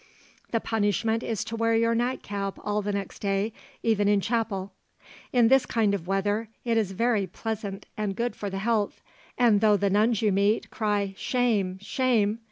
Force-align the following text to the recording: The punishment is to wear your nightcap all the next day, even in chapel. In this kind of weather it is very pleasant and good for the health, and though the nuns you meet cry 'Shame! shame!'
The 0.49 0.59
punishment 0.59 1.21
is 1.21 1.43
to 1.43 1.55
wear 1.55 1.75
your 1.75 1.93
nightcap 1.93 2.57
all 2.63 2.81
the 2.81 2.91
next 2.91 3.19
day, 3.19 3.53
even 3.83 4.07
in 4.07 4.19
chapel. 4.19 4.73
In 5.31 5.47
this 5.47 5.67
kind 5.67 5.93
of 5.93 6.07
weather 6.07 6.49
it 6.65 6.75
is 6.75 6.93
very 6.93 7.27
pleasant 7.27 7.85
and 7.95 8.15
good 8.15 8.35
for 8.35 8.49
the 8.49 8.57
health, 8.57 9.01
and 9.37 9.61
though 9.61 9.77
the 9.77 9.91
nuns 9.91 10.23
you 10.23 10.31
meet 10.31 10.71
cry 10.71 11.13
'Shame! 11.15 11.77
shame!' 11.83 12.39